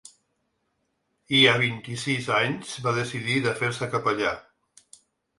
[1.39, 4.33] I a vint-i-sis anys va decidir de fer-se capellà.